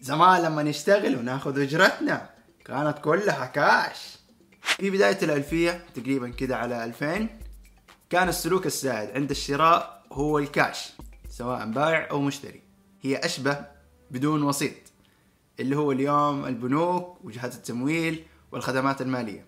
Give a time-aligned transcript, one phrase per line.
[0.00, 2.30] زمان لما نشتغل وناخذ اجرتنا
[2.64, 4.18] كانت كلها كاش
[4.62, 7.26] في بداية الألفية تقريبا كده على 2000
[8.10, 10.92] كان السلوك السائد عند الشراء هو الكاش
[11.28, 12.62] سواء بائع أو مشتري.
[13.02, 13.66] هي أشبه
[14.10, 14.74] بدون وسيط
[15.60, 19.44] اللي هو اليوم البنوك وجهات التمويل والخدمات المالية.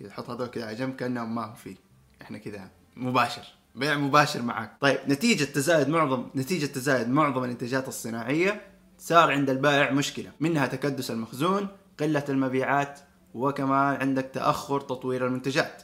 [0.00, 1.76] كذا حط هذول كذا على جنب كأنهم ما فيه.
[2.22, 3.42] إحنا كذا مباشر
[3.74, 9.90] بيع مباشر معك طيب نتيجة تزايد معظم نتيجة تزايد معظم الإنتاجات الصناعية صار عند البائع
[9.90, 10.32] مشكلة.
[10.40, 11.68] منها تكدس المخزون
[12.00, 13.00] قلة المبيعات
[13.34, 15.82] وكمان عندك تأخر تطوير المنتجات.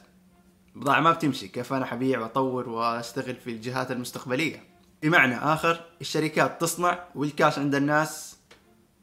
[0.75, 1.47] بضاعة ما بتمشي.
[1.47, 4.63] كيف أنا حبيع وأطور وأشتغل في الجهات المستقبلية؟
[5.03, 8.37] بمعنى آخر الشركات تصنع والكاش عند الناس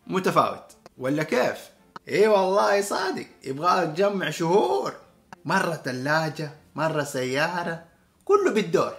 [0.06, 0.76] متفاوت.
[0.98, 1.70] ولا كيف؟
[2.08, 3.26] إي والله صادق.
[3.44, 4.92] يبغى تجمع شهور.
[5.44, 7.84] مرة ثلاجة مرة سيارة
[8.24, 8.92] كله بالدور.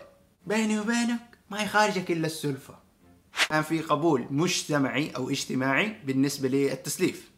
[0.45, 2.80] بيني وبينك ما يخارجك إلا السلفة.
[3.49, 7.31] كان في قبول مجتمعي أو اجتماعي بالنسبة للتسليف.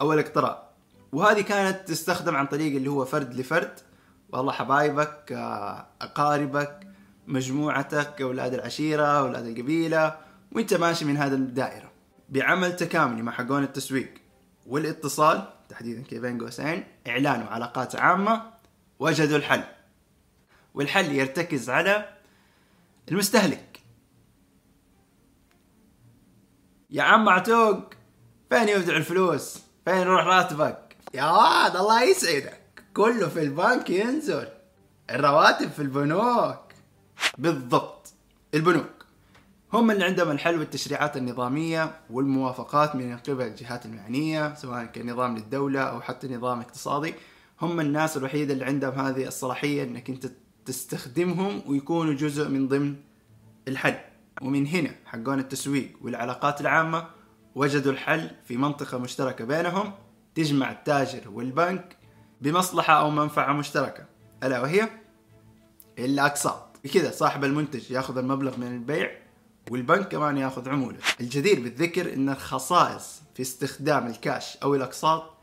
[0.00, 0.68] أو الاقتراض
[1.12, 3.72] وهذه كانت تستخدم عن طريق اللي هو فرد لفرد.
[4.32, 6.86] والله حبايبك آه، أقاربك
[7.26, 10.18] مجموعتك أولاد العشيرة أولاد القبيلة
[10.52, 11.90] وأنت ماشي من هذا الدائرة.
[12.28, 14.14] بعمل تكاملي مع حقون التسويق
[14.66, 18.42] والاتصال تحديدا كذا بين قوسين إعلان وعلاقات عامة
[18.98, 19.64] وجدوا الحل.
[20.74, 22.08] والحل يرتكز على
[23.08, 23.80] المستهلك.
[26.90, 27.80] يا عم معتوق
[28.50, 32.60] فين يودع الفلوس؟ فين يروح راتبك؟ يا واد الله يسعدك.
[32.94, 34.48] كله في البنك ينزل.
[35.10, 36.60] الرواتب في البنوك.
[37.38, 38.12] بالضبط.
[38.54, 39.04] البنوك.
[39.72, 45.80] هم اللي عندهم الحل والتشريعات النظامية والموافقات من قبل الجهات المعنية سواء كان نظام للدولة
[45.80, 47.14] أو حتى نظام اقتصادي.
[47.60, 50.26] هم الناس الوحيدة اللي عندهم هذه الصلاحية أنك أنت
[50.64, 52.94] تستخدمهم ويكونوا جزء من ضمن
[53.68, 53.98] الحل.
[54.42, 57.06] ومن هنا حقون التسويق والعلاقات العامة
[57.54, 59.92] وجدوا الحل في منطقة مشتركة بينهم
[60.34, 61.96] تجمع التاجر والبنك
[62.40, 64.04] بمصلحة أو منفعة مشتركة
[64.42, 64.88] ألا وهي؟
[65.98, 69.10] الأقساط بكذا صاحب المنتج يأخذ المبلغ من البيع
[69.70, 70.98] والبنك كمان يأخذ عمولة.
[71.20, 75.34] الجدير بالذكر إن الخصائص في استخدام الكاش أو الأقساط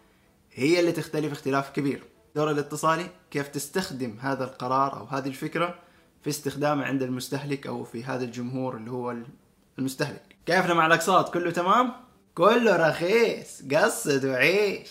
[0.53, 2.03] هي اللي تختلف اختلاف كبير.
[2.27, 5.75] الدور الاتصالي كيف تستخدم هذا القرار أو هذه الفكرة
[6.25, 9.15] في استخدامه عند المستهلك أو في هذا الجمهور اللي هو
[9.79, 10.35] المستهلك.
[10.45, 11.91] كيفنا مع الأقساط؟ كله تمام؟
[12.35, 13.61] كله رخيص.
[13.73, 14.89] قصد وعيش.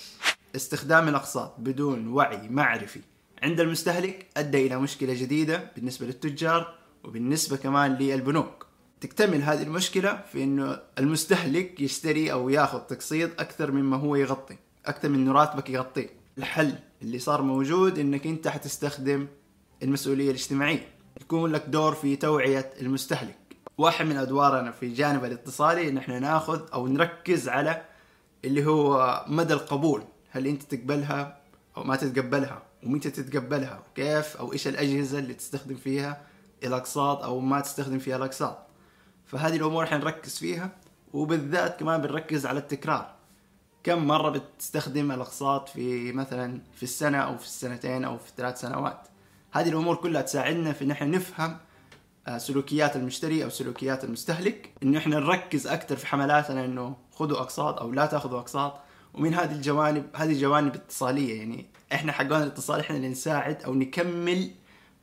[0.56, 3.00] استخدام الأقساط بدون وعي معرفي.
[3.42, 6.74] عند المستهلك أدى إلى مشكلة جديدة بالنسبة للتجار
[7.04, 8.66] وبالنسبة كمان للبنوك.
[9.00, 14.56] تكتمل هذه المشكلة في إنه المستهلك يشتري أو يأخذ تقسيط أكثر مما هو يغطي
[14.86, 19.26] أكثر من راتبك يغطيه الحل اللي صار موجود إنك أنت حتستخدم
[19.82, 20.93] المسؤولية الاجتماعية.
[21.20, 23.36] يكون لك دور في توعية المستهلك.
[23.78, 27.84] واحد من أدوارنا في الجانب الاتصالي إن إحنا ناخذ أو نركز على
[28.44, 30.02] اللي هو مدى القبول.
[30.30, 31.38] هل أنت تقبلها
[31.76, 36.22] أو ما تتقبلها؟ ومتى تتقبلها؟ وكيف؟ أو إيش الأجهزة اللي تستخدم فيها؟
[36.64, 38.58] الاقساط أو ما تستخدم فيها الاقساط
[39.26, 40.70] فهذه الأمور إحنا نركز فيها
[41.12, 43.14] وبالذات كمان بنركز على التكرار.
[43.84, 49.08] كم مرة بتستخدم الأقساط في مثلا في السنة أو في السنتين أو في الثلاث سنوات؟
[49.54, 51.56] هذه الأمور كلها تساعدنا في إن إحنا نفهم
[52.26, 54.70] آه، سلوكيات المشتري أو سلوكيات المستهلك.
[54.82, 58.80] انه إحنا نركز أكثر في حملاتنا إنه خذوا أقساط أو لا تاخذوا أقساط.
[59.14, 64.50] ومن هذه الجوانب هذه جوانب اتصاليه يعني إحنا حقون الاتصال إحنا اللي نساعد أو نكمل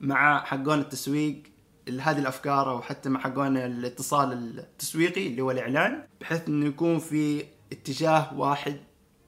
[0.02, 1.44] مع حقون التسويق
[1.90, 7.46] هذه الأفكار أو حتى مع حقون الاتصال التسويقي اللي هو الإعلان بحيث إنه يكون في
[7.72, 8.78] اتجاه واحد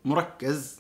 [0.06, 0.80] مركز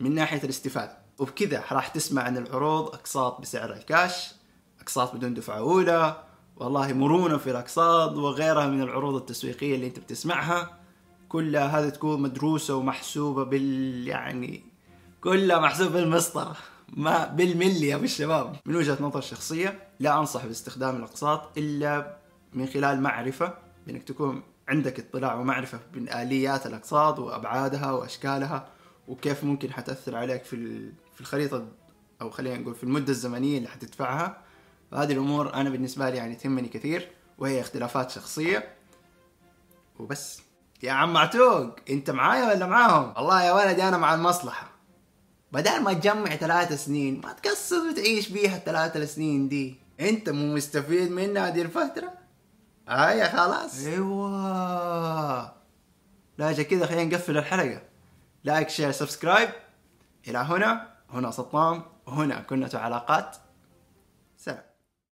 [0.00, 1.01] من ناحية الاستفادة.
[1.22, 4.32] وبكذا راح تسمع عن العروض أقساط بسعر الكاش
[4.80, 6.16] أقساط بدون دفعة أولى
[6.56, 10.78] والله مرونه في الأقساط وغيرها من العروض التسويقية اللي أنت بتسمعها.
[11.28, 14.64] كلها هذه تكون مدروسة ومحسوبة بال يعني
[15.20, 16.56] كلها محسوبة بالمسطرة
[16.88, 18.56] ما بالملي يا الشباب.
[18.66, 22.16] من وجهة نظر شخصية لا أنصح باستخدام الأقساط إلا
[22.52, 23.54] من خلال معرفة
[23.86, 28.66] بإنك تكون عندك اطلاع ومعرفة بالآليات الأقساط وأبعادها وأشكالها.
[29.08, 30.56] وكيف ممكن حتأثر عليك في
[31.14, 31.68] في الخريطة
[32.22, 34.42] أو خلينا نقول في المدة الزمنية اللي حتدفعها.
[34.90, 38.74] فهذه الأمور أنا بالنسبة لي يعني تهمني كثير وهي اختلافات شخصية.
[39.98, 40.42] وبس.
[40.82, 44.70] يا عم معتوق أنت معايا ولا معاهم؟ والله يا ولدي أنا مع المصلحة.
[45.52, 49.76] بدل ما تجمع ثلاث سنين ما تقسط وتعيش بيها الثلاث سنين دي.
[50.00, 52.12] أنت مو مستفيد منها هذه الفترة؟
[52.88, 53.86] هاي خلاص.
[53.86, 55.52] أيوه.
[56.38, 57.91] لا كذا خلينا نقفل الحلقة.
[58.44, 59.50] like share subscribe.
[60.28, 60.92] إلى هنا.
[61.10, 61.84] هنا سطام.
[62.06, 63.36] وهنا كنة علاقات.
[64.36, 64.71] سلام.